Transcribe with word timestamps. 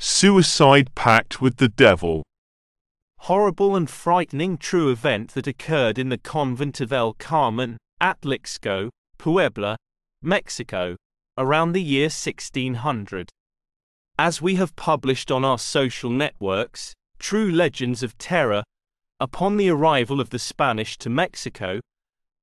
Suicide 0.00 0.94
Pact 0.94 1.40
with 1.40 1.56
the 1.56 1.68
Devil. 1.68 2.24
Horrible 3.18 3.76
and 3.76 3.90
frightening 3.90 4.56
true 4.56 4.90
event 4.90 5.34
that 5.34 5.46
occurred 5.46 5.98
in 5.98 6.08
the 6.08 6.18
convent 6.18 6.80
of 6.80 6.92
El 6.92 7.14
Carmen, 7.14 7.76
Atlixco, 8.00 8.90
Puebla, 9.18 9.76
Mexico, 10.22 10.96
around 11.36 11.72
the 11.72 11.82
year 11.82 12.06
1600. 12.06 13.28
As 14.18 14.42
we 14.42 14.54
have 14.54 14.76
published 14.76 15.30
on 15.30 15.44
our 15.44 15.58
social 15.58 16.10
networks, 16.10 16.94
True 17.18 17.50
Legends 17.50 18.02
of 18.02 18.16
Terror, 18.18 18.62
upon 19.18 19.56
the 19.56 19.68
arrival 19.68 20.20
of 20.20 20.30
the 20.30 20.38
Spanish 20.38 20.96
to 20.98 21.10
Mexico, 21.10 21.80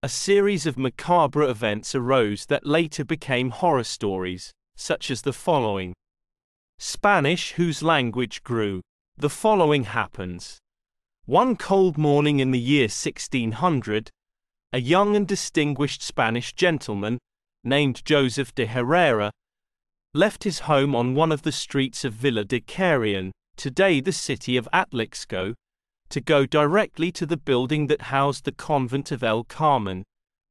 a 0.03 0.09
series 0.09 0.65
of 0.65 0.77
macabre 0.77 1.43
events 1.43 1.95
arose 1.95 2.45
that 2.47 2.65
later 2.65 3.05
became 3.05 3.49
horror 3.49 3.83
stories, 3.83 4.51
such 4.75 5.09
as 5.09 5.21
the 5.21 5.33
following. 5.33 5.93
Spanish 7.05 7.51
whose 7.51 7.83
language 7.83 8.43
grew. 8.43 8.81
The 9.17 9.29
following 9.29 9.83
happens. 9.85 10.59
One 11.25 11.55
cold 11.55 11.97
morning 11.97 12.39
in 12.39 12.51
the 12.51 12.59
year 12.59 12.85
1600, 12.85 14.09
a 14.73 14.81
young 14.81 15.15
and 15.15 15.27
distinguished 15.27 16.01
Spanish 16.01 16.53
gentleman, 16.53 17.17
named 17.63 18.03
Joseph 18.05 18.53
de 18.55 18.65
Herrera, 18.65 19.31
left 20.13 20.43
his 20.43 20.59
home 20.59 20.95
on 20.95 21.15
one 21.15 21.31
of 21.31 21.41
the 21.43 21.51
streets 21.51 22.05
of 22.05 22.13
Villa 22.13 22.43
de 22.43 22.59
Carrion, 22.59 23.31
today 23.55 23.99
the 23.99 24.11
city 24.11 24.57
of 24.57 24.67
Atlixco, 24.73 25.53
to 26.09 26.21
go 26.21 26.45
directly 26.45 27.11
to 27.11 27.25
the 27.25 27.37
building 27.37 27.87
that 27.87 28.13
housed 28.13 28.45
the 28.45 28.51
convent 28.51 29.11
of 29.11 29.23
El 29.23 29.43
Carmen, 29.43 30.03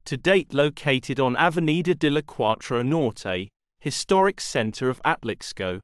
to 0.05 0.17
date 0.17 0.53
located 0.53 1.19
on 1.19 1.37
Avenida 1.37 1.95
de 1.95 2.09
la 2.09 2.21
Cuatro 2.21 2.83
Norte, 2.83 3.49
historic 3.79 4.41
center 4.41 4.89
of 4.89 5.01
Atlixco, 5.03 5.79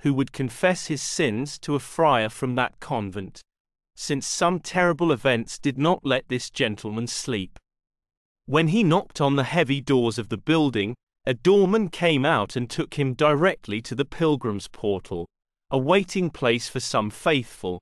who 0.00 0.14
would 0.14 0.32
confess 0.32 0.86
his 0.86 1.02
sins 1.02 1.58
to 1.58 1.74
a 1.74 1.78
friar 1.78 2.28
from 2.28 2.54
that 2.54 2.78
convent, 2.80 3.40
since 3.94 4.26
some 4.26 4.58
terrible 4.58 5.12
events 5.12 5.58
did 5.58 5.78
not 5.78 6.04
let 6.04 6.28
this 6.28 6.50
gentleman 6.50 7.06
sleep. 7.06 7.58
When 8.46 8.68
he 8.68 8.82
knocked 8.82 9.20
on 9.20 9.36
the 9.36 9.44
heavy 9.44 9.80
doors 9.80 10.18
of 10.18 10.28
the 10.28 10.38
building, 10.38 10.94
a 11.26 11.34
doorman 11.34 11.90
came 11.90 12.24
out 12.24 12.56
and 12.56 12.68
took 12.68 12.94
him 12.94 13.12
directly 13.14 13.82
to 13.82 13.94
the 13.94 14.06
pilgrim's 14.06 14.68
portal, 14.68 15.26
a 15.70 15.78
waiting 15.78 16.30
place 16.30 16.68
for 16.68 16.80
some 16.80 17.10
faithful, 17.10 17.80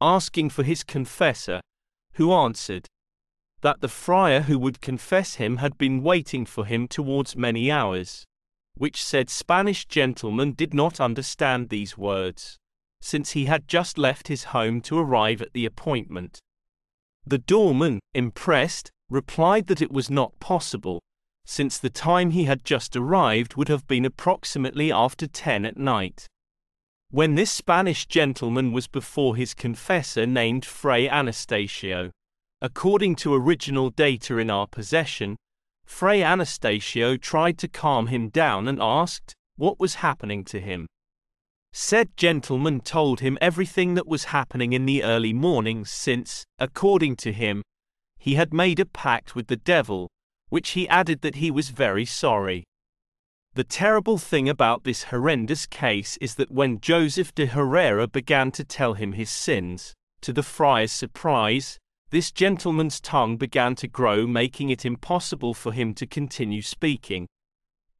asking 0.00 0.50
for 0.50 0.64
his 0.64 0.82
confessor, 0.82 1.60
who 2.14 2.32
answered 2.32 2.86
that 3.60 3.80
the 3.80 3.88
friar 3.88 4.40
who 4.42 4.58
would 4.58 4.80
confess 4.80 5.36
him 5.36 5.58
had 5.58 5.78
been 5.78 6.02
waiting 6.02 6.44
for 6.44 6.66
him 6.66 6.88
towards 6.88 7.36
many 7.36 7.70
hours 7.70 8.24
which 8.74 9.02
said 9.02 9.30
Spanish 9.30 9.86
gentleman 9.86 10.52
did 10.52 10.74
not 10.74 11.00
understand 11.00 11.68
these 11.68 11.98
words, 11.98 12.56
since 13.00 13.32
he 13.32 13.44
had 13.44 13.68
just 13.68 13.98
left 13.98 14.28
his 14.28 14.44
home 14.44 14.80
to 14.80 14.98
arrive 14.98 15.42
at 15.42 15.52
the 15.52 15.66
appointment. 15.66 16.38
The 17.26 17.38
doorman, 17.38 18.00
impressed, 18.14 18.90
replied 19.08 19.66
that 19.66 19.82
it 19.82 19.92
was 19.92 20.10
not 20.10 20.38
possible, 20.40 21.00
since 21.44 21.78
the 21.78 21.90
time 21.90 22.30
he 22.30 22.44
had 22.44 22.64
just 22.64 22.96
arrived 22.96 23.56
would 23.56 23.68
have 23.68 23.86
been 23.86 24.04
approximately 24.04 24.90
after 24.90 25.26
ten 25.26 25.64
at 25.64 25.76
night. 25.76 26.26
When 27.10 27.34
this 27.34 27.50
Spanish 27.50 28.06
gentleman 28.06 28.72
was 28.72 28.88
before 28.88 29.36
his 29.36 29.52
confessor 29.52 30.26
named 30.26 30.64
Fray 30.64 31.08
Anastasio, 31.08 32.10
according 32.62 33.16
to 33.16 33.34
original 33.34 33.90
data 33.90 34.38
in 34.38 34.48
our 34.48 34.66
possession, 34.66 35.36
Fray 35.92 36.24
Anastasio 36.24 37.16
tried 37.16 37.58
to 37.58 37.68
calm 37.68 38.08
him 38.08 38.30
down 38.30 38.66
and 38.66 38.80
asked 38.82 39.34
what 39.56 39.78
was 39.78 39.96
happening 39.96 40.42
to 40.46 40.58
him. 40.58 40.86
Said 41.72 42.16
gentleman 42.16 42.80
told 42.80 43.20
him 43.20 43.38
everything 43.40 43.94
that 43.94 44.08
was 44.08 44.24
happening 44.24 44.72
in 44.72 44.86
the 44.86 45.04
early 45.04 45.32
mornings 45.32 45.90
since, 45.90 46.44
according 46.58 47.16
to 47.16 47.32
him, 47.32 47.62
he 48.18 48.34
had 48.34 48.52
made 48.54 48.80
a 48.80 48.86
pact 48.86 49.36
with 49.36 49.46
the 49.46 49.56
devil, 49.56 50.08
which 50.48 50.70
he 50.70 50.88
added 50.88 51.20
that 51.20 51.36
he 51.36 51.50
was 51.52 51.68
very 51.68 52.06
sorry. 52.06 52.64
The 53.54 53.62
terrible 53.62 54.18
thing 54.18 54.48
about 54.48 54.82
this 54.82 55.04
horrendous 55.04 55.66
case 55.66 56.16
is 56.20 56.34
that 56.36 56.50
when 56.50 56.80
Joseph 56.80 57.34
de 57.34 57.46
Herrera 57.46 58.08
began 58.08 58.50
to 58.52 58.64
tell 58.64 58.94
him 58.94 59.12
his 59.12 59.30
sins, 59.30 59.92
to 60.22 60.32
the 60.32 60.42
friar's 60.42 60.90
surprise, 60.90 61.78
this 62.12 62.30
gentleman's 62.30 63.00
tongue 63.00 63.38
began 63.38 63.74
to 63.74 63.88
grow, 63.88 64.26
making 64.26 64.68
it 64.68 64.84
impossible 64.84 65.54
for 65.54 65.72
him 65.72 65.94
to 65.94 66.06
continue 66.06 66.60
speaking. 66.60 67.26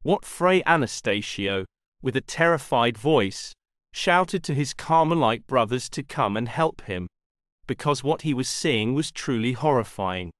What 0.02 0.26
Fray 0.26 0.62
Anastasio, 0.66 1.64
with 2.02 2.14
a 2.14 2.20
terrified 2.20 2.98
voice, 2.98 3.54
shouted 3.94 4.44
to 4.44 4.54
his 4.54 4.74
Carmelite 4.74 5.46
brothers 5.46 5.88
to 5.88 6.02
come 6.02 6.36
and 6.36 6.46
help 6.46 6.82
him, 6.82 7.08
because 7.66 8.04
what 8.04 8.20
he 8.20 8.34
was 8.34 8.50
seeing 8.50 8.92
was 8.92 9.10
truly 9.10 9.52
horrifying. 9.52 10.30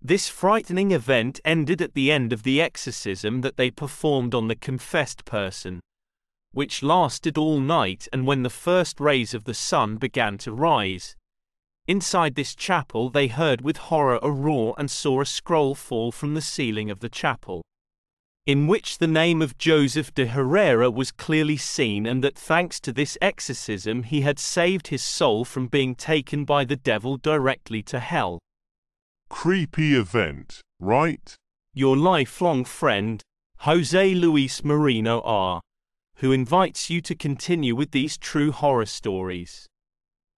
This 0.00 0.28
frightening 0.28 0.92
event 0.92 1.40
ended 1.44 1.82
at 1.82 1.94
the 1.94 2.12
end 2.12 2.32
of 2.32 2.44
the 2.44 2.60
exorcism 2.60 3.40
that 3.40 3.56
they 3.56 3.72
performed 3.72 4.36
on 4.36 4.46
the 4.46 4.54
confessed 4.54 5.24
person, 5.24 5.80
which 6.52 6.80
lasted 6.80 7.36
all 7.36 7.58
night 7.58 8.06
and 8.12 8.24
when 8.24 8.44
the 8.44 8.50
first 8.50 9.00
rays 9.00 9.34
of 9.34 9.44
the 9.44 9.54
sun 9.54 9.96
began 9.96 10.38
to 10.38 10.52
rise, 10.52 11.16
Inside 11.86 12.34
this 12.34 12.54
chapel, 12.54 13.10
they 13.10 13.26
heard 13.26 13.60
with 13.60 13.76
horror 13.76 14.18
a 14.22 14.30
roar 14.30 14.74
and 14.78 14.90
saw 14.90 15.20
a 15.20 15.26
scroll 15.26 15.74
fall 15.74 16.12
from 16.12 16.34
the 16.34 16.40
ceiling 16.40 16.90
of 16.90 17.00
the 17.00 17.10
chapel, 17.10 17.62
in 18.46 18.66
which 18.66 18.98
the 18.98 19.06
name 19.06 19.40
of 19.40 19.56
Joseph 19.56 20.12
de 20.12 20.26
Herrera 20.26 20.90
was 20.90 21.10
clearly 21.10 21.56
seen, 21.56 22.04
and 22.04 22.22
that 22.22 22.36
thanks 22.36 22.78
to 22.80 22.92
this 22.92 23.16
exorcism, 23.22 24.02
he 24.02 24.20
had 24.20 24.38
saved 24.38 24.88
his 24.88 25.02
soul 25.02 25.46
from 25.46 25.66
being 25.66 25.94
taken 25.94 26.44
by 26.44 26.64
the 26.64 26.76
devil 26.76 27.16
directly 27.16 27.82
to 27.84 28.00
hell. 28.00 28.38
Creepy 29.30 29.94
event, 29.94 30.60
right? 30.78 31.34
Your 31.72 31.96
lifelong 31.96 32.66
friend, 32.66 33.22
Jose 33.60 34.14
Luis 34.14 34.62
Marino 34.62 35.22
R., 35.22 35.62
who 36.16 36.30
invites 36.30 36.90
you 36.90 37.00
to 37.00 37.14
continue 37.14 37.74
with 37.74 37.92
these 37.92 38.18
true 38.18 38.52
horror 38.52 38.86
stories. 38.86 39.66